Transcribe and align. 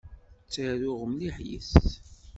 Ttaruɣ 0.45 0.99
mliḥ 1.07 1.37
yes-s. 1.47 1.75